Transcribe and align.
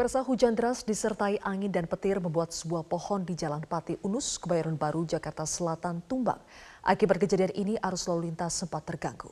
Pemirsa 0.00 0.24
hujan 0.24 0.56
deras 0.56 0.80
disertai 0.80 1.36
angin 1.44 1.68
dan 1.68 1.84
petir 1.84 2.24
membuat 2.24 2.56
sebuah 2.56 2.88
pohon 2.88 3.20
di 3.20 3.36
Jalan 3.36 3.60
Pati 3.60 4.00
Unus, 4.00 4.40
Kebayoran 4.40 4.80
Baru, 4.80 5.04
Jakarta 5.04 5.44
Selatan 5.44 6.00
tumbang. 6.08 6.40
Akibat 6.80 7.20
kejadian 7.20 7.52
ini 7.52 7.76
arus 7.76 8.08
lalu 8.08 8.32
lintas 8.32 8.64
sempat 8.64 8.80
terganggu. 8.88 9.28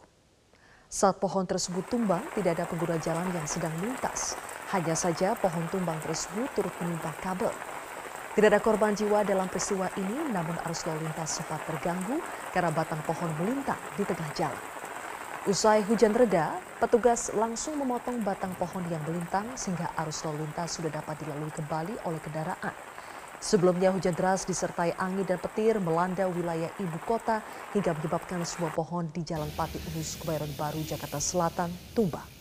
Saat 0.92 1.24
pohon 1.24 1.48
tersebut 1.48 1.88
tumbang, 1.88 2.20
tidak 2.36 2.60
ada 2.60 2.68
pengguna 2.68 3.00
jalan 3.00 3.32
yang 3.32 3.48
sedang 3.48 3.72
melintas. 3.80 4.36
Hanya 4.68 4.92
saja 4.92 5.32
pohon 5.40 5.64
tumbang 5.72 6.04
tersebut 6.04 6.52
turut 6.52 6.76
menimpa 6.84 7.16
kabel. 7.24 7.48
Tidak 8.36 8.52
ada 8.52 8.60
korban 8.60 8.92
jiwa 8.92 9.24
dalam 9.24 9.48
peristiwa 9.48 9.88
ini, 9.96 10.36
namun 10.36 10.52
arus 10.68 10.84
lalu 10.84 11.08
lintas 11.08 11.40
sempat 11.40 11.64
terganggu 11.64 12.20
karena 12.52 12.68
batang 12.76 13.00
pohon 13.08 13.32
melintang 13.40 13.80
di 13.96 14.04
tengah 14.04 14.28
jalan. 14.36 14.77
Usai 15.48 15.80
hujan 15.80 16.12
reda, 16.12 16.60
petugas 16.76 17.32
langsung 17.32 17.80
memotong 17.80 18.20
batang 18.20 18.52
pohon 18.60 18.84
yang 18.92 19.00
melintang 19.08 19.48
sehingga 19.56 19.88
arus 20.04 20.20
lalu 20.28 20.44
lintas 20.44 20.76
sudah 20.76 20.92
dapat 20.92 21.16
dilalui 21.24 21.48
kembali 21.56 22.04
oleh 22.04 22.20
kendaraan. 22.20 22.76
Sebelumnya 23.40 23.88
hujan 23.88 24.12
deras 24.12 24.44
disertai 24.44 24.92
angin 25.00 25.24
dan 25.24 25.40
petir 25.40 25.80
melanda 25.80 26.28
wilayah 26.28 26.68
ibu 26.76 27.00
kota 27.08 27.40
hingga 27.72 27.96
menyebabkan 27.96 28.44
sebuah 28.44 28.76
pohon 28.76 29.08
di 29.08 29.24
Jalan 29.24 29.48
Pati 29.56 29.80
Unus 29.88 30.20
Kebayoran 30.20 30.52
Baru 30.52 30.84
Jakarta 30.84 31.16
Selatan 31.16 31.72
tumbang. 31.96 32.37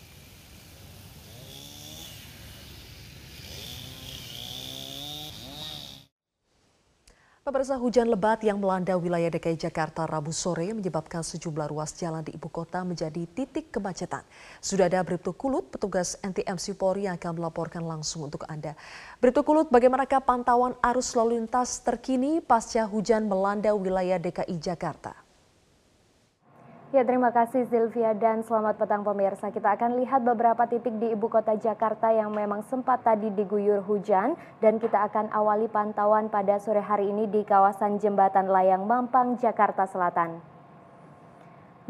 Pemirsa 7.48 7.80
hujan 7.80 8.12
lebat 8.12 8.44
yang 8.44 8.60
melanda 8.60 9.00
wilayah 9.00 9.32
DKI 9.32 9.56
Jakarta 9.56 10.04
Rabu 10.04 10.36
sore 10.36 10.68
menyebabkan 10.76 11.24
sejumlah 11.24 11.72
ruas 11.72 11.96
jalan 11.96 12.20
di 12.20 12.36
ibu 12.36 12.52
kota 12.52 12.84
menjadi 12.84 13.24
titik 13.24 13.72
kemacetan. 13.72 14.28
Sudah 14.60 14.92
ada 14.92 15.00
Bribtu 15.00 15.32
Kulut, 15.32 15.72
petugas 15.72 16.20
NTMC 16.20 16.76
Polri 16.76 17.08
yang 17.08 17.16
akan 17.16 17.40
melaporkan 17.40 17.88
langsung 17.88 18.28
untuk 18.28 18.44
Anda. 18.52 18.76
Bribtu 19.24 19.48
Kulut, 19.48 19.72
bagaimanakah 19.72 20.28
pantauan 20.28 20.76
arus 20.92 21.16
lalu 21.16 21.40
lintas 21.40 21.80
terkini 21.80 22.44
pasca 22.44 22.84
hujan 22.84 23.32
melanda 23.32 23.72
wilayah 23.72 24.20
DKI 24.20 24.60
Jakarta? 24.60 25.27
Ya, 26.96 27.04
terima 27.04 27.36
kasih 27.36 27.68
Sylvia 27.68 28.16
dan 28.16 28.48
selamat 28.48 28.80
petang 28.80 29.04
pemirsa. 29.04 29.52
Kita 29.52 29.76
akan 29.76 30.00
lihat 30.00 30.24
beberapa 30.24 30.64
titik 30.72 30.96
di 31.04 31.12
ibu 31.12 31.28
kota 31.28 31.52
Jakarta 31.60 32.16
yang 32.16 32.32
memang 32.32 32.64
sempat 32.64 33.04
tadi 33.04 33.28
diguyur 33.28 33.84
hujan 33.84 34.40
dan 34.64 34.80
kita 34.80 35.04
akan 35.12 35.28
awali 35.36 35.68
pantauan 35.68 36.32
pada 36.32 36.56
sore 36.64 36.80
hari 36.80 37.12
ini 37.12 37.28
di 37.28 37.44
kawasan 37.44 38.00
Jembatan 38.00 38.48
Layang 38.48 38.88
Mampang, 38.88 39.36
Jakarta 39.36 39.84
Selatan. 39.84 40.40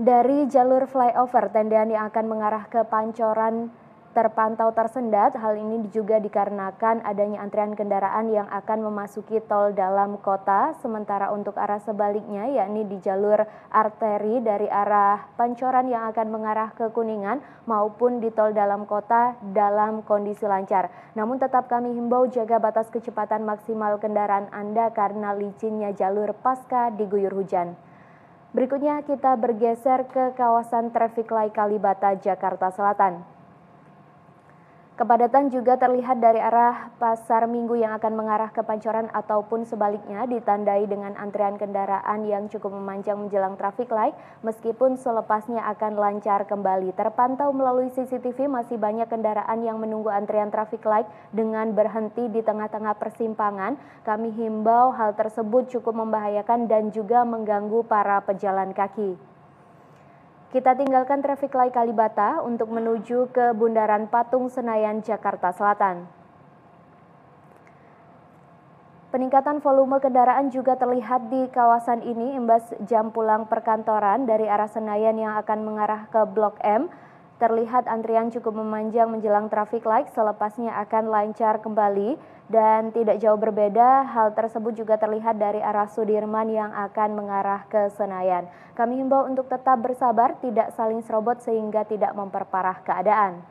Dari 0.01 0.49
jalur 0.49 0.89
flyover 0.89 1.53
tendean 1.53 1.93
yang 1.93 2.09
akan 2.09 2.25
mengarah 2.25 2.65
ke 2.65 2.81
Pancoran 2.81 3.69
terpantau 4.17 4.73
tersendat. 4.73 5.37
Hal 5.37 5.61
ini 5.61 5.85
juga 5.93 6.17
dikarenakan 6.17 7.05
adanya 7.05 7.45
antrian 7.45 7.77
kendaraan 7.77 8.33
yang 8.33 8.49
akan 8.49 8.89
memasuki 8.89 9.37
tol 9.45 9.77
dalam 9.77 10.17
kota. 10.17 10.73
Sementara 10.81 11.29
untuk 11.29 11.53
arah 11.53 11.77
sebaliknya 11.77 12.49
yakni 12.49 12.81
di 12.89 12.97
jalur 12.97 13.45
arteri 13.69 14.41
dari 14.41 14.65
arah 14.65 15.21
Pancoran 15.37 15.85
yang 15.85 16.09
akan 16.09 16.33
mengarah 16.33 16.73
ke 16.73 16.89
Kuningan 16.89 17.45
maupun 17.69 18.17
di 18.17 18.33
tol 18.33 18.57
dalam 18.57 18.89
kota 18.89 19.37
dalam 19.53 20.01
kondisi 20.01 20.49
lancar. 20.49 20.89
Namun 21.13 21.37
tetap 21.37 21.69
kami 21.69 21.93
himbau 21.93 22.25
jaga 22.25 22.57
batas 22.57 22.89
kecepatan 22.89 23.45
maksimal 23.45 24.01
kendaraan 24.01 24.49
Anda 24.49 24.89
karena 24.97 25.37
licinnya 25.37 25.93
jalur 25.93 26.33
pasca 26.33 26.89
diguyur 26.89 27.37
hujan. 27.37 27.77
Berikutnya 28.57 29.05
kita 29.05 29.37
bergeser 29.37 30.09
ke 30.09 30.33
kawasan 30.33 30.89
traffic 30.89 31.29
light 31.29 31.53
Kalibata, 31.53 32.17
Jakarta 32.17 32.73
Selatan. 32.73 33.36
Kepadatan 34.97 35.53
juga 35.53 35.77
terlihat 35.77 36.17
dari 36.17 36.41
arah 36.41 36.89
pasar 36.97 37.45
minggu 37.45 37.77
yang 37.77 37.93
akan 38.01 38.17
mengarah 38.17 38.49
ke 38.49 38.65
Pancoran 38.65 39.05
ataupun 39.13 39.61
sebaliknya 39.61 40.25
ditandai 40.25 40.89
dengan 40.89 41.13
antrian 41.21 41.53
kendaraan 41.53 42.25
yang 42.25 42.49
cukup 42.49 42.73
memanjang 42.73 43.13
menjelang 43.13 43.53
traffic 43.61 43.93
light 43.93 44.17
meskipun 44.41 44.97
selepasnya 44.97 45.61
akan 45.69 46.01
lancar 46.01 46.49
kembali. 46.49 46.97
Terpantau 46.97 47.53
melalui 47.53 47.93
CCTV 47.93 48.49
masih 48.49 48.81
banyak 48.81 49.05
kendaraan 49.05 49.61
yang 49.61 49.77
menunggu 49.77 50.09
antrian 50.09 50.49
traffic 50.49 50.81
light 50.81 51.05
dengan 51.29 51.77
berhenti 51.77 52.25
di 52.33 52.41
tengah-tengah 52.41 52.97
persimpangan. 52.97 53.77
Kami 54.01 54.33
himbau 54.33 54.97
hal 54.97 55.13
tersebut 55.13 55.77
cukup 55.77 55.93
membahayakan 55.93 56.65
dan 56.65 56.89
juga 56.89 57.21
mengganggu 57.21 57.85
para 57.85 58.17
pejalan 58.25 58.73
kaki. 58.73 59.36
Kita 60.47 60.79
tinggalkan 60.79 61.19
traffic 61.19 61.51
light 61.59 61.75
Kalibata 61.75 62.39
untuk 62.39 62.71
menuju 62.71 63.35
ke 63.35 63.51
Bundaran 63.51 64.07
Patung 64.07 64.47
Senayan, 64.47 65.03
Jakarta 65.03 65.51
Selatan. 65.51 66.07
Peningkatan 69.11 69.59
volume 69.59 69.99
kendaraan 69.99 70.47
juga 70.47 70.79
terlihat 70.79 71.27
di 71.27 71.51
kawasan 71.51 71.99
ini 71.99 72.39
imbas 72.39 72.63
jam 72.87 73.11
pulang 73.11 73.43
perkantoran 73.43 74.23
dari 74.23 74.47
arah 74.47 74.71
Senayan 74.71 75.19
yang 75.19 75.35
akan 75.35 75.67
mengarah 75.67 76.07
ke 76.07 76.23
Blok 76.23 76.55
M. 76.63 76.87
Terlihat 77.37 77.85
antrian 77.85 78.33
cukup 78.33 78.49
memanjang 78.57 79.13
menjelang 79.13 79.45
traffic 79.45 79.85
light 79.85 80.09
selepasnya 80.09 80.73
akan 80.81 81.13
lancar 81.13 81.61
kembali 81.61 82.17
dan 82.49 82.89
tidak 82.89 83.21
jauh 83.21 83.37
berbeda, 83.37 84.09
hal 84.09 84.33
tersebut 84.33 84.73
juga 84.73 84.97
terlihat 84.97 85.37
dari 85.37 85.61
arah 85.61 85.85
Sudirman 85.85 86.49
yang 86.49 86.73
akan 86.73 87.13
mengarah 87.13 87.69
ke 87.69 87.93
Senayan. 87.93 88.49
Kami 88.73 88.97
himbau 88.97 89.29
untuk 89.29 89.45
tetap 89.53 89.77
bersabar, 89.77 90.33
tidak 90.41 90.73
saling 90.73 91.05
serobot 91.05 91.37
sehingga 91.45 91.85
tidak 91.85 92.17
memperparah 92.17 92.81
keadaan. 92.81 93.45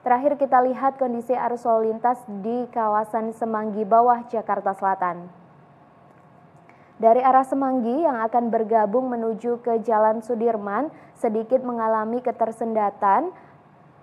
Terakhir 0.00 0.40
kita 0.40 0.64
lihat 0.64 0.96
kondisi 0.96 1.36
arus 1.36 1.68
lalu 1.68 1.92
lintas 1.92 2.16
di 2.40 2.64
kawasan 2.72 3.36
Semanggi 3.36 3.84
Bawah, 3.84 4.24
Jakarta 4.32 4.72
Selatan. 4.72 5.37
Dari 6.98 7.22
arah 7.22 7.46
Semanggi 7.46 8.02
yang 8.02 8.18
akan 8.26 8.50
bergabung 8.50 9.06
menuju 9.06 9.62
ke 9.62 9.86
Jalan 9.86 10.18
Sudirman 10.18 10.90
sedikit 11.14 11.62
mengalami 11.62 12.18
ketersendatan 12.18 13.30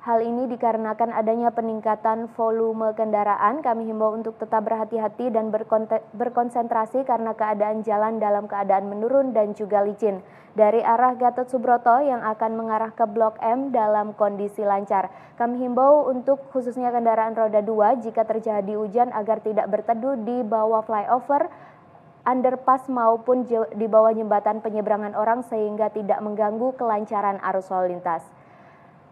Hal 0.05 0.21
ini 0.21 0.45
dikarenakan 0.45 1.17
adanya 1.17 1.49
peningkatan 1.49 2.29
volume 2.37 2.93
kendaraan. 2.93 3.65
Kami 3.65 3.89
himbau 3.89 4.13
untuk 4.13 4.37
tetap 4.37 4.61
berhati-hati 4.69 5.33
dan 5.33 5.49
berkonsentrasi 6.13 7.01
karena 7.09 7.33
keadaan 7.33 7.81
jalan 7.81 8.21
dalam 8.21 8.45
keadaan 8.45 8.85
menurun 8.85 9.33
dan 9.33 9.57
juga 9.57 9.81
licin. 9.81 10.21
Dari 10.53 10.85
arah 10.85 11.17
Gatot 11.17 11.49
Subroto 11.49 12.05
yang 12.05 12.21
akan 12.21 12.53
mengarah 12.53 12.93
ke 12.93 13.01
Blok 13.09 13.41
M 13.41 13.73
dalam 13.73 14.13
kondisi 14.13 14.61
lancar. 14.61 15.09
Kami 15.41 15.57
himbau 15.57 16.05
untuk 16.05 16.53
khususnya 16.53 16.93
kendaraan 16.93 17.33
roda 17.33 17.65
2 17.65 18.05
jika 18.05 18.29
terjadi 18.29 18.77
hujan 18.77 19.09
agar 19.09 19.41
tidak 19.41 19.73
berteduh 19.73 20.21
di 20.21 20.45
bawah 20.45 20.85
flyover 20.85 21.49
underpass 22.25 22.89
maupun 22.89 23.45
di 23.47 23.87
bawah 23.87 24.11
jembatan 24.11 24.59
penyeberangan 24.59 25.13
orang 25.13 25.45
sehingga 25.45 25.93
tidak 25.93 26.19
mengganggu 26.19 26.73
kelancaran 26.75 27.37
arus 27.39 27.69
lalu 27.69 27.95
lintas. 27.95 28.25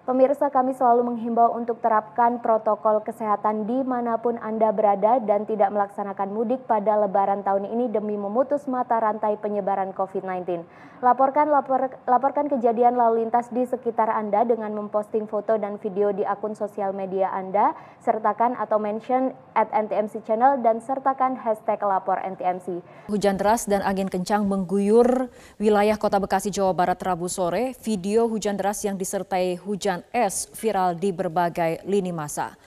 Pemirsa 0.04 0.52
kami 0.52 0.76
selalu 0.76 1.16
menghimbau 1.16 1.56
untuk 1.56 1.80
terapkan 1.80 2.44
protokol 2.44 3.00
kesehatan 3.08 3.64
di 3.64 3.88
mana 3.88 4.20
pun 4.20 4.36
Anda 4.36 4.76
berada 4.76 5.24
dan 5.24 5.48
tidak 5.48 5.72
melaksanakan 5.72 6.28
mudik 6.28 6.68
pada 6.68 7.00
lebaran 7.00 7.40
tahun 7.40 7.72
ini 7.72 7.88
demi 7.88 8.20
memutus 8.20 8.68
mata 8.68 9.00
rantai 9.00 9.40
penyebaran 9.40 9.96
COVID-19. 9.96 10.68
Laporkan 11.00 11.52
lapor, 11.52 11.88
laporkan 12.04 12.52
kejadian 12.52 13.00
lalu 13.00 13.24
lintas 13.24 13.48
di 13.52 13.64
sekitar 13.64 14.12
Anda 14.12 14.44
dengan 14.44 14.76
memposting 14.76 15.24
foto 15.28 15.56
dan 15.56 15.80
video 15.80 16.12
di 16.12 16.28
akun 16.28 16.52
sosial 16.52 16.92
media 16.92 17.32
Anda, 17.32 17.72
sertakan 18.04 18.60
atau 18.60 18.84
mention 18.84 19.32
at 19.56 19.72
NTMC 19.72 20.24
Channel 20.28 20.60
dan 20.64 20.84
sertakan 20.84 21.40
hashtag 21.40 21.80
lapor 21.84 22.20
NTMC. 22.24 22.84
Hujan 23.08 23.40
deras 23.40 23.68
dan 23.68 23.84
angin 23.84 24.12
kencang 24.12 24.48
mengguyur 24.48 25.32
wilayah 25.60 25.96
kota 26.00 26.24
Bekasi, 26.24 26.52
Jawa 26.52 26.76
Barat 26.76 27.00
Rabu 27.04 27.28
sore. 27.28 27.76
Video 27.84 28.28
hujan 28.28 28.56
deras 28.56 28.80
yang 28.88 28.96
disertai 28.96 29.60
hujan 29.60 29.93
hujan 29.94 30.10
es 30.10 30.50
viral 30.58 30.98
di 30.98 31.14
berbagai 31.14 31.86
lini 31.86 32.10
masa. 32.10 32.58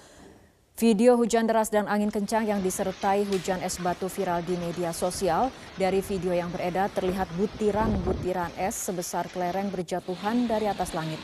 Video 0.78 1.18
hujan 1.18 1.48
deras 1.48 1.72
dan 1.72 1.90
angin 1.90 2.12
kencang 2.12 2.46
yang 2.46 2.62
disertai 2.62 3.26
hujan 3.26 3.58
es 3.66 3.82
batu 3.82 4.06
viral 4.06 4.46
di 4.46 4.54
media 4.54 4.94
sosial. 4.94 5.50
Dari 5.74 5.98
video 6.06 6.30
yang 6.30 6.54
beredar 6.54 6.92
terlihat 6.94 7.26
butiran-butiran 7.34 8.54
es 8.60 8.78
sebesar 8.78 9.26
kelereng 9.32 9.74
berjatuhan 9.74 10.46
dari 10.46 10.70
atas 10.70 10.94
langit. 10.94 11.18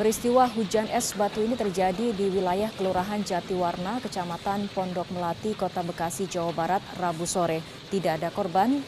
Peristiwa 0.00 0.48
hujan 0.48 0.88
es 0.88 1.12
batu 1.12 1.44
ini 1.44 1.52
terjadi 1.52 2.16
di 2.16 2.26
wilayah 2.32 2.72
Kelurahan 2.72 3.20
Jatiwarna, 3.20 4.00
Kecamatan 4.00 4.72
Pondok 4.72 5.12
Melati, 5.12 5.52
Kota 5.52 5.84
Bekasi, 5.84 6.30
Jawa 6.30 6.54
Barat, 6.56 6.82
Rabu 6.96 7.28
sore. 7.28 7.60
Tidak 7.92 8.22
ada 8.22 8.32
korban 8.32 8.80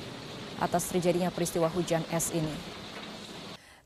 atas 0.63 0.89
terjadinya 0.89 1.29
peristiwa 1.29 1.69
hujan 1.69 2.07
es 2.09 2.33
ini. 2.33 2.86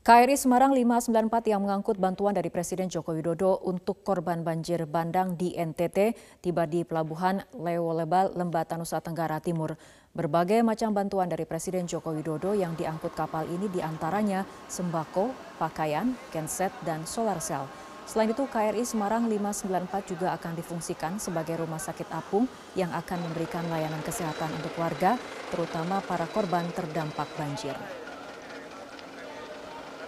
KRI 0.01 0.33
Semarang 0.33 0.73
594 0.73 1.53
yang 1.53 1.61
mengangkut 1.61 2.01
bantuan 2.01 2.33
dari 2.33 2.49
Presiden 2.49 2.89
Joko 2.89 3.13
Widodo 3.13 3.61
untuk 3.69 4.01
korban 4.01 4.41
banjir 4.41 4.89
bandang 4.89 5.37
di 5.37 5.53
NTT 5.53 6.17
tiba 6.41 6.65
di 6.65 6.81
pelabuhan 6.81 7.45
Lewolebal, 7.53 8.33
Lembata, 8.33 8.81
Nusa 8.81 8.97
Tenggara 8.97 9.37
Timur. 9.37 9.77
Berbagai 10.17 10.65
macam 10.65 10.89
bantuan 10.97 11.29
dari 11.29 11.45
Presiden 11.45 11.85
Joko 11.85 12.17
Widodo 12.17 12.57
yang 12.57 12.73
diangkut 12.73 13.13
kapal 13.13 13.45
ini 13.45 13.69
di 13.69 13.77
antaranya 13.77 14.41
sembako, 14.73 15.37
pakaian, 15.61 16.17
genset, 16.33 16.73
dan 16.81 17.05
solar 17.05 17.37
cell. 17.37 17.69
Selain 18.09 18.33
itu, 18.33 18.49
KRI 18.49 18.81
Semarang 18.81 19.29
594 19.29 20.17
juga 20.17 20.33
akan 20.33 20.57
difungsikan 20.57 21.21
sebagai 21.21 21.61
rumah 21.61 21.77
sakit 21.77 22.09
apung 22.09 22.49
yang 22.73 22.89
akan 22.89 23.21
memberikan 23.29 23.69
layanan 23.69 24.01
kesehatan 24.01 24.49
untuk 24.49 24.73
warga, 24.81 25.21
terutama 25.53 26.01
para 26.01 26.25
korban 26.25 26.65
terdampak 26.73 27.29
banjir. 27.37 27.77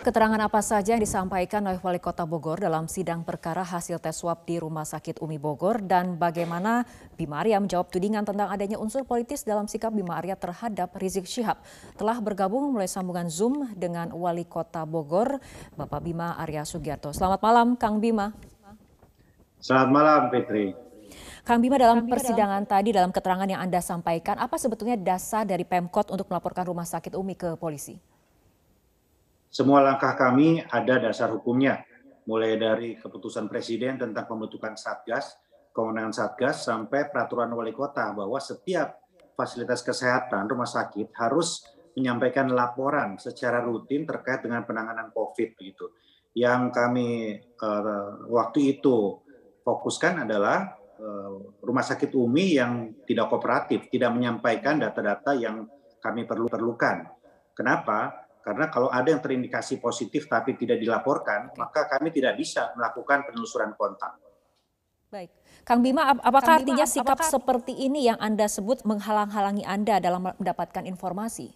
Keterangan 0.03 0.35
apa 0.35 0.59
saja 0.59 1.00
yang 1.00 1.00
disampaikan 1.00 1.63
oleh 1.63 1.79
Wali 1.79 1.95
Kota 1.95 2.27
Bogor 2.27 2.59
dalam 2.59 2.91
sidang 2.91 3.23
perkara 3.23 3.63
hasil 3.63 4.03
tes 4.03 4.11
swab 4.19 4.44
di 4.44 4.59
Rumah 4.59 4.83
Sakit 4.83 5.23
Umi 5.23 5.39
Bogor 5.39 5.79
dan 5.79 6.19
bagaimana 6.19 6.83
Bima 7.15 7.39
Arya 7.39 7.55
menjawab 7.63 7.88
tudingan 7.88 8.27
tentang 8.27 8.51
adanya 8.51 8.75
unsur 8.83 9.07
politis 9.07 9.47
dalam 9.47 9.63
sikap 9.63 9.95
Bima 9.95 10.19
Arya 10.19 10.35
terhadap 10.35 10.91
Rizik 11.00 11.23
Syihab. 11.23 11.55
Telah 11.95 12.19
bergabung 12.19 12.75
mulai 12.75 12.91
sambungan 12.91 13.31
Zoom 13.31 13.71
dengan 13.79 14.11
Wali 14.11 14.44
Kota 14.44 14.83
Bogor, 14.83 15.39
Bapak 15.79 16.03
Bima 16.03 16.35
Arya 16.35 16.67
Sugiarto. 16.67 17.15
Selamat 17.15 17.39
malam, 17.39 17.79
Kang 17.79 18.03
Bima. 18.03 18.35
Selamat 19.63 19.88
malam, 19.88 20.21
Fitri. 20.35 20.75
Kang 21.47 21.63
Bima 21.63 21.79
dalam 21.79 22.11
persidangan 22.11 22.67
tadi 22.67 22.91
dalam 22.91 23.15
keterangan 23.15 23.47
yang 23.47 23.63
Anda 23.63 23.79
sampaikan, 23.79 24.35
apa 24.35 24.59
sebetulnya 24.59 25.00
dasar 25.00 25.47
dari 25.47 25.63
Pemkot 25.63 26.11
untuk 26.11 26.27
melaporkan 26.27 26.67
Rumah 26.67 26.83
Sakit 26.83 27.15
Umi 27.15 27.39
ke 27.39 27.55
polisi? 27.55 28.12
Semua 29.53 29.85
langkah 29.85 30.17
kami 30.17 30.65
ada 30.65 30.97
dasar 30.97 31.29
hukumnya, 31.29 31.85
mulai 32.25 32.57
dari 32.57 32.97
keputusan 32.97 33.45
Presiden 33.45 34.01
tentang 34.01 34.25
pembentukan 34.25 34.73
Satgas, 34.73 35.38
kewenangan 35.69 36.09
Satgas, 36.09 36.65
sampai 36.65 37.13
peraturan 37.13 37.53
wali 37.53 37.69
kota 37.69 38.17
bahwa 38.17 38.41
setiap 38.41 38.97
fasilitas 39.38 39.85
kesehatan 39.85 40.50
rumah 40.50 40.65
sakit 40.65 41.13
harus 41.21 41.69
menyampaikan 41.94 42.50
laporan 42.50 43.21
secara 43.21 43.61
rutin 43.61 44.09
terkait 44.09 44.41
dengan 44.41 44.65
penanganan 44.65 45.13
COVID 45.13 45.50
gitu. 45.61 45.94
Yang 46.33 46.61
kami 46.73 47.09
uh, 47.38 48.25
waktu 48.33 48.81
itu 48.81 49.21
fokuskan 49.61 50.25
adalah 50.25 50.73
uh, 50.97 51.61
rumah 51.61 51.85
sakit 51.85 52.09
UMI 52.09 52.47
yang 52.57 52.71
tidak 53.05 53.29
kooperatif, 53.29 53.85
tidak 53.94 54.17
menyampaikan 54.17 54.81
data-data 54.81 55.38
yang 55.38 55.69
kami 56.01 56.25
perlu 56.25 56.50
perlukan. 56.50 57.05
Kenapa? 57.53 58.23
Karena 58.44 58.68
kalau 58.68 58.92
ada 58.92 59.07
yang 59.07 59.24
terindikasi 59.24 59.80
positif 59.80 60.28
tapi 60.28 60.60
tidak 60.60 60.75
dilaporkan, 60.84 61.56
maka 61.56 61.88
kami 61.88 62.12
tidak 62.12 62.36
bisa 62.36 62.75
melakukan 62.75 63.24
penelusuran 63.24 63.72
kontak. 63.80 64.19
Baik, 65.07 65.31
Kang 65.63 65.80
Bima, 65.80 66.12
apakah 66.12 66.28
Kang 66.28 66.44
Bima, 66.44 66.60
artinya 66.60 66.86
sikap 66.90 67.16
apakah... 67.16 67.31
seperti 67.31 67.74
ini 67.88 68.04
yang 68.12 68.19
Anda 68.19 68.51
sebut 68.51 68.84
menghalang-halangi 68.84 69.63
Anda 69.63 70.04
dalam 70.04 70.36
mendapatkan 70.36 70.84
informasi? 70.84 71.56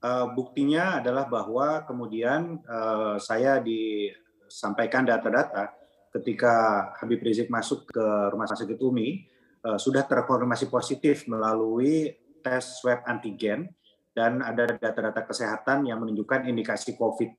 Uh, 0.00 0.32
buktinya 0.32 1.04
adalah 1.04 1.28
bahwa 1.28 1.84
kemudian 1.84 2.64
uh, 2.64 3.20
saya 3.20 3.60
disampaikan 3.60 5.04
data-data 5.04 5.76
ketika 6.08 6.88
Habib 6.96 7.20
Rizik 7.20 7.52
masuk 7.52 7.84
ke 7.92 8.06
rumah 8.32 8.48
sakit 8.48 8.80
Umi 8.80 9.28
uh, 9.60 9.76
sudah 9.76 10.08
terkonfirmasi 10.08 10.72
positif 10.72 11.28
melalui 11.28 12.16
tes 12.40 12.80
swab 12.80 13.04
antigen 13.04 13.68
dan 14.10 14.42
ada 14.42 14.66
data-data 14.66 15.22
kesehatan 15.22 15.86
yang 15.86 16.02
menunjukkan 16.02 16.46
indikasi 16.50 16.98
COVID. 16.98 17.30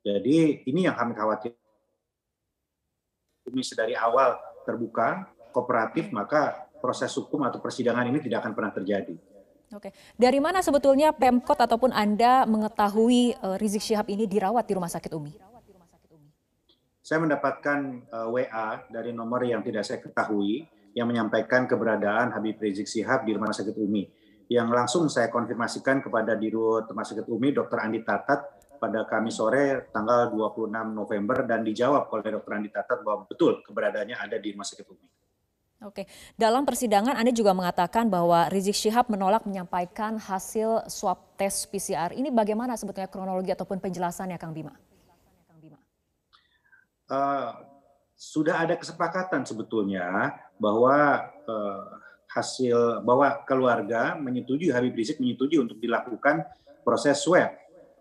Jadi 0.00 0.64
ini 0.64 0.86
yang 0.86 0.96
kami 0.96 1.12
khawatir. 1.12 1.52
Ini 3.50 3.62
dari 3.74 3.98
awal 3.98 4.38
terbuka, 4.62 5.26
kooperatif, 5.50 6.14
maka 6.14 6.70
proses 6.78 7.10
hukum 7.18 7.42
atau 7.44 7.58
persidangan 7.58 8.06
ini 8.06 8.22
tidak 8.22 8.46
akan 8.46 8.52
pernah 8.54 8.72
terjadi. 8.72 9.14
Oke, 9.70 9.94
dari 10.18 10.42
mana 10.42 10.66
sebetulnya 10.66 11.14
Pemkot 11.14 11.54
ataupun 11.54 11.94
Anda 11.94 12.42
mengetahui 12.42 13.38
uh, 13.38 13.54
Rizik 13.54 13.82
Syihab 13.82 14.10
ini 14.10 14.26
dirawat 14.26 14.66
di 14.66 14.74
Rumah 14.74 14.90
Sakit 14.90 15.12
Umi? 15.14 15.30
Saya 16.98 17.22
mendapatkan 17.22 17.78
uh, 18.10 18.34
eh, 18.34 18.46
WA 18.50 18.68
dari 18.90 19.14
nomor 19.14 19.42
yang 19.46 19.62
tidak 19.62 19.86
saya 19.86 20.02
ketahui 20.02 20.66
yang 20.94 21.06
menyampaikan 21.06 21.70
keberadaan 21.70 22.34
Habib 22.34 22.58
Rizik 22.58 22.90
Syihab 22.90 23.22
di 23.22 23.34
Rumah 23.34 23.54
Sakit 23.54 23.78
Umi 23.78 24.10
yang 24.50 24.66
langsung 24.66 25.06
saya 25.06 25.30
konfirmasikan 25.30 26.02
kepada 26.02 26.34
Dirut 26.34 26.90
Rumah 26.90 27.06
Sakit 27.06 27.30
Umi 27.30 27.54
Dr. 27.54 27.78
Andi 27.86 28.02
Tatat 28.02 28.58
pada 28.82 29.06
Kamis 29.06 29.38
sore 29.38 29.86
tanggal 29.94 30.34
26 30.34 30.90
November 30.90 31.46
dan 31.46 31.62
dijawab 31.62 32.10
oleh 32.10 32.34
Dr. 32.34 32.52
Andi 32.58 32.70
Tatat 32.74 33.06
bahwa 33.06 33.30
betul 33.30 33.62
keberadaannya 33.62 34.18
ada 34.18 34.36
di 34.42 34.50
Rumah 34.50 34.66
Sakit 34.66 34.86
Umi. 34.90 35.06
Oke, 35.80 36.04
dalam 36.36 36.66
persidangan 36.68 37.16
Anda 37.16 37.32
juga 37.32 37.56
mengatakan 37.56 38.10
bahwa 38.10 38.50
Rizik 38.52 38.76
Syihab 38.76 39.08
menolak 39.08 39.48
menyampaikan 39.48 40.20
hasil 40.20 40.84
swab 40.92 41.40
tes 41.40 41.64
PCR. 41.64 42.12
Ini 42.12 42.28
bagaimana 42.28 42.76
sebetulnya 42.76 43.08
kronologi 43.08 43.48
ataupun 43.48 43.80
penjelasannya, 43.80 44.36
Kang 44.36 44.52
Bima? 44.52 44.76
Uh, 47.08 47.56
sudah 48.12 48.68
ada 48.68 48.76
kesepakatan 48.76 49.48
sebetulnya 49.48 50.36
bahwa 50.60 51.26
uh, 51.48 51.99
hasil 52.30 53.02
bahwa 53.02 53.42
keluarga 53.42 54.14
menyetujui 54.14 54.70
Habib 54.70 54.94
Rizik 54.94 55.18
menyetujui 55.18 55.58
untuk 55.58 55.82
dilakukan 55.82 56.46
proses 56.86 57.18
swab. 57.18 57.50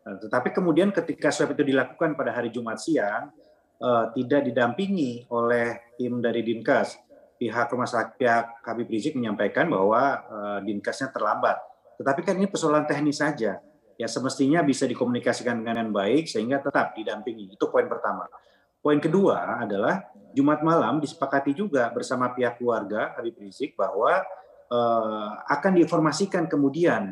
Nah, 0.05 0.15
tetapi 0.21 0.53
kemudian 0.53 0.93
ketika 0.93 1.33
swab 1.33 1.57
itu 1.57 1.65
dilakukan 1.65 2.13
pada 2.13 2.31
hari 2.33 2.53
Jumat 2.53 2.77
siang 2.77 3.33
eh, 3.81 4.05
tidak 4.21 4.49
didampingi 4.53 5.25
oleh 5.33 5.95
tim 5.97 6.21
dari 6.21 6.45
Dinkes. 6.45 7.01
Pihak 7.39 7.71
rumah 7.71 7.87
sakit 7.87 8.19
pihak 8.19 8.45
Habib 8.67 8.87
Rizik 8.91 9.17
menyampaikan 9.17 9.65
bahwa 9.65 10.01
eh, 10.21 10.59
Dinkesnya 10.69 11.09
terlambat. 11.09 11.57
Tetapi 11.97 12.21
kan 12.23 12.37
ini 12.37 12.47
persoalan 12.47 12.85
teknis 12.85 13.19
saja. 13.19 13.59
Ya 13.99 14.07
semestinya 14.07 14.63
bisa 14.63 14.87
dikomunikasikan 14.87 15.59
dengan 15.59 15.91
baik 15.91 16.29
sehingga 16.29 16.63
tetap 16.63 16.95
didampingi. 16.95 17.51
Itu 17.51 17.67
poin 17.67 17.83
pertama. 17.91 18.23
Poin 18.79 18.99
kedua 19.03 19.59
adalah 19.59 20.07
Jumat 20.31 20.63
malam 20.63 21.03
disepakati 21.03 21.51
juga 21.51 21.91
bersama 21.91 22.31
pihak 22.31 22.61
keluarga 22.61 23.11
Habib 23.19 23.35
Rizik 23.35 23.75
bahwa 23.75 24.23
uh, 24.71 25.31
akan 25.51 25.75
diinformasikan 25.75 26.47
kemudian 26.47 27.11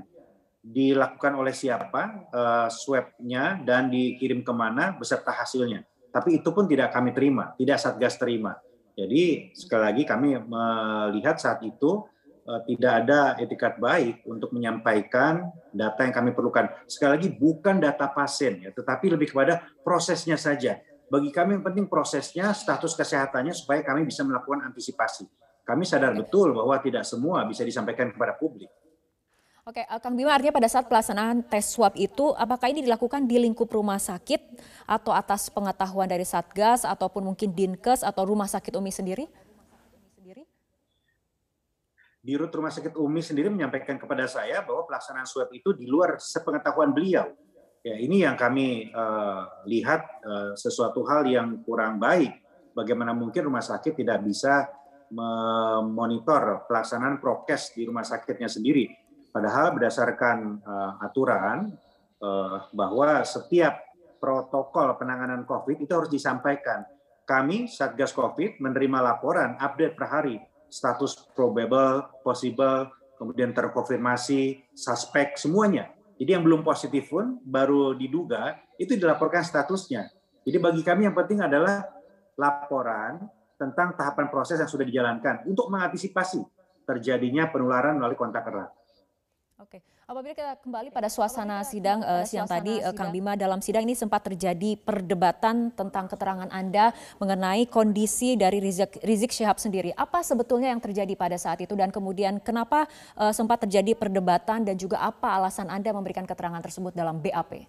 dilakukan 0.63 1.35
oleh 1.35 1.51
siapa 1.51 2.27
uh, 2.31 2.67
swabnya 2.71 3.59
dan 3.67 3.91
dikirim 3.91 4.47
ke 4.47 4.53
mana 4.55 4.95
beserta 4.95 5.35
hasilnya. 5.35 5.83
Tapi 6.07 6.39
itu 6.39 6.49
pun 6.55 6.71
tidak 6.71 6.95
kami 6.95 7.11
terima, 7.11 7.51
tidak 7.59 7.83
Satgas 7.83 8.15
terima. 8.15 8.55
Jadi 8.95 9.53
sekali 9.53 9.83
lagi 9.91 10.03
kami 10.07 10.39
melihat 10.39 11.35
saat 11.35 11.59
itu 11.67 12.07
uh, 12.47 12.61
tidak 12.63 13.05
ada 13.05 13.35
etikat 13.43 13.75
baik 13.75 14.23
untuk 14.23 14.55
menyampaikan 14.55 15.51
data 15.75 15.99
yang 15.99 16.15
kami 16.15 16.31
perlukan. 16.31 16.71
Sekali 16.87 17.11
lagi 17.19 17.29
bukan 17.35 17.83
data 17.83 18.07
pasien 18.07 18.63
ya, 18.63 18.71
tetapi 18.71 19.19
lebih 19.19 19.35
kepada 19.35 19.67
prosesnya 19.83 20.39
saja 20.39 20.79
bagi 21.07 21.31
kami 21.31 21.55
yang 21.55 21.63
penting 21.63 21.87
prosesnya, 21.87 22.51
status 22.51 22.91
kesehatannya 22.91 23.55
supaya 23.55 23.79
kami 23.79 24.03
bisa 24.03 24.27
melakukan 24.27 24.67
antisipasi. 24.67 25.23
Kami 25.63 25.83
sadar 25.87 26.11
betul 26.11 26.51
bahwa 26.51 26.75
tidak 26.83 27.07
semua 27.07 27.47
bisa 27.47 27.63
disampaikan 27.63 28.11
kepada 28.11 28.35
publik. 28.35 28.67
Oke, 29.67 29.83
eh, 29.83 29.99
Kang 29.99 30.15
Bima 30.15 30.31
artinya 30.31 30.55
pada 30.55 30.71
saat 30.71 30.87
pelaksanaan 30.87 31.43
tes 31.43 31.67
swab 31.67 31.91
itu, 31.99 32.31
apakah 32.39 32.71
ini 32.71 32.83
dilakukan 32.87 33.27
di 33.27 33.35
lingkup 33.35 33.67
rumah 33.67 33.99
sakit 33.99 34.39
atau 34.87 35.11
atas 35.11 35.51
pengetahuan 35.51 36.07
dari 36.07 36.23
Satgas 36.23 36.87
ataupun 36.87 37.31
mungkin 37.31 37.51
Dinkes 37.51 37.99
atau 37.99 38.23
rumah 38.23 38.47
sakit 38.47 38.79
Umi 38.79 38.91
sendiri? 38.91 39.27
Di 42.23 42.35
rut 42.35 42.51
rumah 42.51 42.71
sakit 42.71 42.95
Umi 42.99 43.23
sendiri 43.23 43.47
menyampaikan 43.47 43.95
kepada 43.95 44.27
saya 44.27 44.59
bahwa 44.59 44.83
pelaksanaan 44.83 45.27
swab 45.27 45.47
itu 45.55 45.71
di 45.71 45.87
luar 45.87 46.19
sepengetahuan 46.19 46.91
beliau 46.91 47.31
Ya, 47.85 47.95
ini 47.95 48.25
yang 48.25 48.33
kami 48.33 48.89
uh, 48.89 49.63
lihat 49.69 50.01
uh, 50.25 50.51
sesuatu 50.57 51.05
hal 51.05 51.29
yang 51.29 51.61
kurang 51.61 52.01
baik. 52.01 52.41
Bagaimana 52.73 53.13
mungkin 53.13 53.49
rumah 53.49 53.61
sakit 53.61 53.97
tidak 53.97 54.21
bisa 54.25 54.69
memonitor 55.07 56.67
pelaksanaan 56.67 57.17
prokes 57.17 57.73
di 57.73 57.87
rumah 57.87 58.03
sakitnya 58.03 58.51
sendiri. 58.51 58.91
Padahal 59.31 59.73
berdasarkan 59.77 60.37
uh, 60.61 61.05
aturan 61.05 61.73
uh, 62.21 62.67
bahwa 62.75 63.23
setiap 63.23 63.81
protokol 64.17 64.97
penanganan 64.97 65.45
COVID 65.45 65.77
itu 65.79 65.91
harus 65.93 66.11
disampaikan. 66.11 66.83
Kami 67.27 67.71
Satgas 67.71 68.11
COVID 68.11 68.59
menerima 68.59 68.99
laporan 69.03 69.55
update 69.59 69.95
per 69.95 70.07
hari 70.09 70.37
status 70.67 71.27
probable, 71.31 72.03
possible, 72.19 72.91
kemudian 73.15 73.55
terkonfirmasi, 73.55 74.75
suspek 74.75 75.39
semuanya 75.39 75.96
jadi 76.17 76.37
yang 76.37 76.43
belum 76.43 76.65
positif 76.65 77.13
pun 77.13 77.37
baru 77.45 77.93
diduga 77.93 78.57
itu 78.81 78.97
dilaporkan 78.97 79.45
statusnya. 79.45 80.09
Jadi 80.41 80.57
bagi 80.57 80.81
kami 80.81 81.05
yang 81.05 81.13
penting 81.13 81.45
adalah 81.45 81.85
laporan 82.33 83.21
tentang 83.57 83.93
tahapan 83.93 84.29
proses 84.29 84.57
yang 84.57 84.69
sudah 84.69 84.85
dijalankan 84.85 85.45
untuk 85.45 85.69
mengantisipasi 85.69 86.41
terjadinya 86.89 87.49
penularan 87.53 88.01
melalui 88.01 88.17
kontak 88.17 88.49
erat. 88.49 88.73
Oke, 89.57 89.81
apabila 90.05 90.37
kita 90.37 90.53
kembali 90.61 90.93
pada 90.93 91.09
suasana 91.09 91.65
sidang 91.65 92.05
uh, 92.05 92.21
siang 92.29 92.45
tadi, 92.45 92.77
uh, 92.77 92.93
Kang 92.93 93.09
Bima 93.09 93.33
dalam 93.33 93.57
sidang 93.57 93.89
ini 93.89 93.97
sempat 93.97 94.21
terjadi 94.29 94.77
perdebatan 94.77 95.73
tentang 95.73 96.05
keterangan 96.05 96.45
Anda 96.53 96.93
mengenai 97.17 97.65
kondisi 97.65 98.37
dari 98.37 98.61
Rizik, 98.61 99.01
Rizik 99.01 99.33
Syihab 99.33 99.57
sendiri. 99.57 99.97
Apa 99.97 100.21
sebetulnya 100.21 100.69
yang 100.69 100.77
terjadi 100.77 101.09
pada 101.17 101.41
saat 101.41 101.57
itu 101.57 101.73
dan 101.73 101.89
kemudian 101.89 102.37
kenapa 102.37 102.85
uh, 103.17 103.33
sempat 103.33 103.65
terjadi 103.65 103.97
perdebatan 103.97 104.61
dan 104.61 104.77
juga 104.77 105.01
apa 105.01 105.33
alasan 105.33 105.73
Anda 105.73 105.89
memberikan 105.89 106.29
keterangan 106.29 106.61
tersebut 106.61 106.93
dalam 106.93 107.17
BAP? 107.17 107.65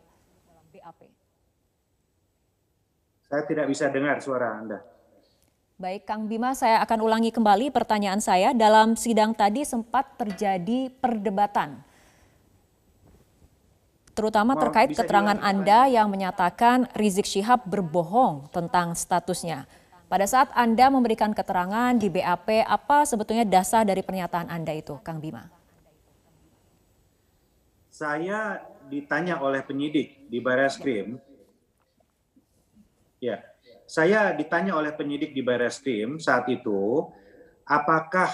Saya 3.33 3.43
tidak 3.49 3.65
bisa 3.65 3.89
dengar 3.89 4.21
suara 4.21 4.61
Anda. 4.61 4.98
Baik, 5.79 6.11
Kang 6.11 6.27
Bima, 6.27 6.59
saya 6.59 6.83
akan 6.83 7.07
ulangi 7.07 7.31
kembali 7.31 7.71
pertanyaan 7.71 8.19
saya. 8.19 8.51
Dalam 8.51 8.99
sidang 8.99 9.31
tadi 9.31 9.63
sempat 9.63 10.11
terjadi 10.19 10.91
perdebatan, 10.99 11.79
terutama 14.11 14.59
terkait 14.59 14.91
keterangan 14.91 15.39
Anda 15.39 15.87
yang 15.87 16.11
menyatakan 16.11 16.91
Rizik 16.99 17.31
Syihab 17.31 17.63
berbohong 17.63 18.51
tentang 18.51 18.99
statusnya. 18.99 19.71
Pada 20.11 20.27
saat 20.27 20.51
Anda 20.59 20.91
memberikan 20.91 21.31
keterangan 21.31 21.95
di 21.95 22.11
BAP, 22.11 22.67
apa 22.67 23.07
sebetulnya 23.07 23.47
dasar 23.47 23.87
dari 23.87 24.03
pernyataan 24.03 24.51
Anda 24.51 24.75
itu, 24.75 24.99
Kang 25.07 25.23
Bima? 25.23 25.47
Saya 27.87 28.67
ditanya 28.91 29.39
oleh 29.39 29.63
penyidik 29.63 30.27
di 30.27 30.43
Barreskrim, 30.43 31.23
ya, 33.23 33.39
saya 33.89 34.37
ditanya 34.37 34.77
oleh 34.77 34.93
penyidik 34.93 35.33
di 35.33 35.41
Barreskrim 35.41 36.21
saat 36.21 36.45
itu, 36.53 37.09
apakah 37.65 38.29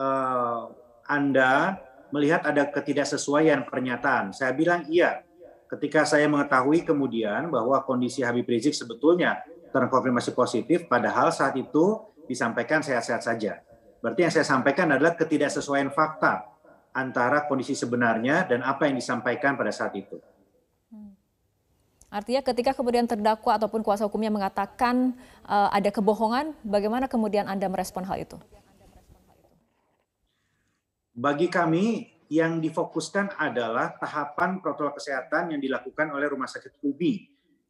eh, 0.00 0.62
Anda 1.04 1.76
melihat 2.08 2.48
ada 2.48 2.64
ketidaksesuaian 2.72 3.68
pernyataan? 3.68 4.32
Saya 4.32 4.56
bilang 4.56 4.88
iya. 4.88 5.20
Ketika 5.68 6.06
saya 6.06 6.24
mengetahui 6.30 6.86
kemudian 6.86 7.50
bahwa 7.50 7.82
kondisi 7.84 8.24
Habib 8.24 8.46
Rizik 8.46 8.72
sebetulnya 8.72 9.42
terkonfirmasi 9.74 10.30
positif, 10.32 10.86
padahal 10.86 11.34
saat 11.34 11.58
itu 11.58 11.98
disampaikan 12.24 12.80
sehat-sehat 12.80 13.20
saja. 13.26 13.60
Berarti 13.98 14.20
yang 14.22 14.32
saya 14.32 14.46
sampaikan 14.46 14.92
adalah 14.94 15.18
ketidaksesuaian 15.18 15.90
fakta 15.90 16.46
antara 16.94 17.44
kondisi 17.50 17.74
sebenarnya 17.74 18.46
dan 18.46 18.62
apa 18.62 18.86
yang 18.86 18.96
disampaikan 18.96 19.58
pada 19.58 19.74
saat 19.74 19.92
itu. 19.98 20.20
Artinya 22.14 22.46
ketika 22.46 22.70
kemudian 22.78 23.10
terdakwa 23.10 23.58
ataupun 23.58 23.82
kuasa 23.82 24.06
hukumnya 24.06 24.30
mengatakan 24.30 25.18
uh, 25.50 25.66
ada 25.74 25.90
kebohongan, 25.90 26.54
bagaimana 26.62 27.10
kemudian 27.10 27.50
Anda 27.50 27.66
merespon 27.66 28.06
hal 28.06 28.22
itu? 28.22 28.38
Bagi 31.10 31.50
kami 31.50 32.14
yang 32.30 32.62
difokuskan 32.62 33.34
adalah 33.34 33.98
tahapan 33.98 34.62
protokol 34.62 34.94
kesehatan 34.94 35.58
yang 35.58 35.60
dilakukan 35.60 36.14
oleh 36.14 36.30
Rumah 36.30 36.46
Sakit 36.46 36.78
UBI. 36.86 37.14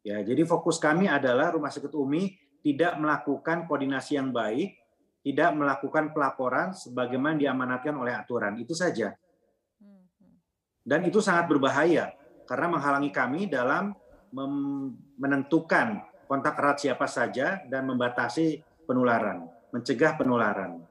Ya, 0.05 0.21
jadi 0.21 0.45
fokus 0.45 0.77
kami 0.77 1.09
adalah 1.09 1.49
Rumah 1.57 1.73
Sakit 1.73 1.97
UMI 1.97 2.37
tidak 2.61 3.01
melakukan 3.01 3.65
koordinasi 3.65 4.21
yang 4.21 4.29
baik, 4.29 4.77
tidak 5.25 5.57
melakukan 5.57 6.13
pelaporan 6.13 6.77
sebagaimana 6.77 7.41
diamanatkan 7.41 7.97
oleh 7.97 8.13
aturan. 8.13 8.61
Itu 8.61 8.77
saja. 8.77 9.17
Dan 10.85 11.01
itu 11.09 11.25
sangat 11.25 11.49
berbahaya 11.49 12.13
karena 12.45 12.69
menghalangi 12.69 13.09
kami 13.09 13.49
dalam 13.49 13.97
menentukan 15.17 16.03
kontak 16.27 16.59
erat 16.59 16.83
siapa 16.83 17.07
saja 17.07 17.63
dan 17.71 17.87
membatasi 17.87 18.61
penularan, 18.85 19.47
mencegah 19.71 20.19
penularan. 20.19 20.83